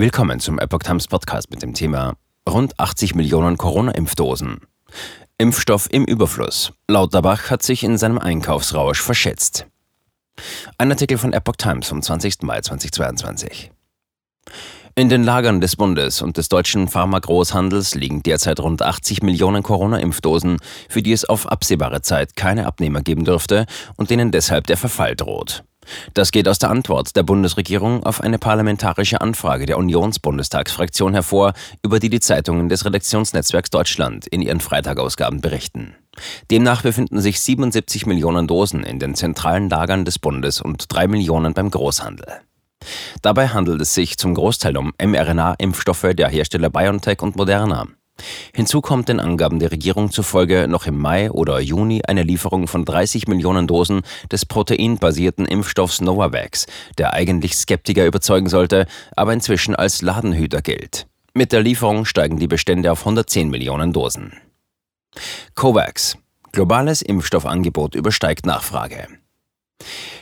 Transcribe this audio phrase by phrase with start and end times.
[0.00, 2.14] Willkommen zum Epoch Times Podcast mit dem Thema
[2.48, 4.60] Rund 80 Millionen Corona-Impfdosen.
[5.38, 6.72] Impfstoff im Überfluss.
[6.86, 9.66] Lauterbach hat sich in seinem Einkaufsrausch verschätzt.
[10.78, 12.42] Ein Artikel von Epoch Times vom 20.
[12.42, 13.72] Mai 2022.
[14.94, 20.58] In den Lagern des Bundes und des deutschen Pharmagroßhandels liegen derzeit rund 80 Millionen Corona-Impfdosen,
[20.88, 25.16] für die es auf absehbare Zeit keine Abnehmer geben dürfte und denen deshalb der Verfall
[25.16, 25.64] droht.
[26.14, 31.52] Das geht aus der Antwort der Bundesregierung auf eine parlamentarische Anfrage der Unionsbundestagsfraktion hervor,
[31.82, 35.94] über die die Zeitungen des Redaktionsnetzwerks Deutschland in ihren Freitagausgaben berichten.
[36.50, 41.54] Demnach befinden sich 77 Millionen Dosen in den zentralen Lagern des Bundes und 3 Millionen
[41.54, 42.26] beim Großhandel.
[43.22, 47.86] Dabei handelt es sich zum Großteil um mRNA-Impfstoffe der Hersteller BioNTech und Moderna.
[48.54, 52.84] Hinzu kommt den Angaben der Regierung zufolge noch im Mai oder Juni eine Lieferung von
[52.84, 56.66] 30 Millionen Dosen des proteinbasierten Impfstoffs Novavax,
[56.98, 58.86] der eigentlich Skeptiker überzeugen sollte,
[59.16, 61.06] aber inzwischen als Ladenhüter gilt.
[61.34, 64.32] Mit der Lieferung steigen die Bestände auf 110 Millionen Dosen.
[65.54, 66.18] COVAX.
[66.52, 69.06] Globales Impfstoffangebot übersteigt Nachfrage.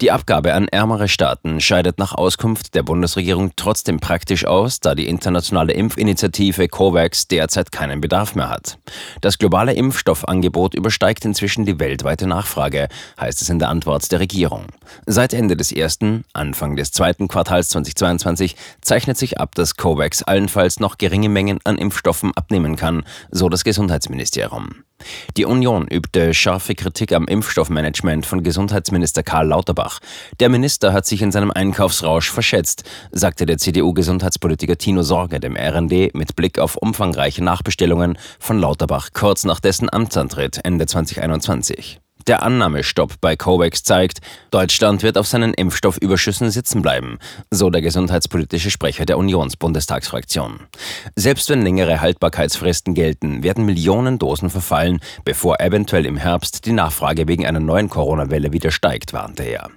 [0.00, 5.06] Die Abgabe an ärmere Staaten scheidet nach Auskunft der Bundesregierung trotzdem praktisch aus, da die
[5.06, 8.78] internationale Impfinitiative COVAX derzeit keinen Bedarf mehr hat.
[9.20, 12.88] Das globale Impfstoffangebot übersteigt inzwischen die weltweite Nachfrage,
[13.20, 14.68] heißt es in der Antwort der Regierung.
[15.04, 20.80] Seit Ende des ersten, Anfang des zweiten Quartals 2022 zeichnet sich ab, dass COVAX allenfalls
[20.80, 24.76] noch geringe Mengen an Impfstoffen abnehmen kann, so das Gesundheitsministerium.
[25.36, 30.00] Die Union übte scharfe Kritik am Impfstoffmanagement von Gesundheitsminister Karl Lauterbach.
[30.40, 36.14] Der Minister hat sich in seinem Einkaufsrausch verschätzt, sagte der CDU-Gesundheitspolitiker Tino Sorge dem RND
[36.14, 42.00] mit Blick auf umfangreiche Nachbestellungen von Lauterbach kurz nach dessen Amtsantritt Ende 2021.
[42.26, 47.18] Der Annahmestopp bei COVAX zeigt, Deutschland wird auf seinen Impfstoffüberschüssen sitzen bleiben,
[47.50, 50.60] so der gesundheitspolitische Sprecher der Unionsbundestagsfraktion.
[51.16, 57.26] Selbst wenn längere Haltbarkeitsfristen gelten, werden Millionen Dosen verfallen, bevor eventuell im Herbst die Nachfrage
[57.26, 59.70] wegen einer neuen Corona-Welle wieder steigt, warnte er.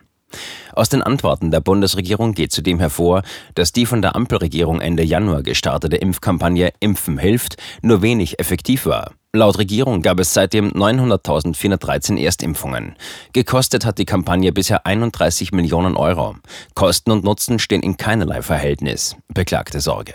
[0.74, 3.22] Aus den Antworten der Bundesregierung geht zudem hervor,
[3.56, 9.12] dass die von der Ampelregierung Ende Januar gestartete Impfkampagne Impfen hilft nur wenig effektiv war.
[9.36, 12.96] Laut Regierung gab es seitdem 900.413 Erstimpfungen.
[13.34, 16.36] Gekostet hat die Kampagne bisher 31 Millionen Euro.
[16.76, 20.14] Kosten und Nutzen stehen in keinerlei Verhältnis, beklagte Sorge.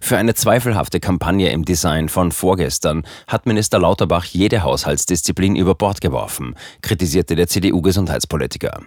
[0.00, 6.00] Für eine zweifelhafte Kampagne im Design von vorgestern hat Minister Lauterbach jede Haushaltsdisziplin über Bord
[6.00, 8.80] geworfen, kritisierte der CDU-Gesundheitspolitiker.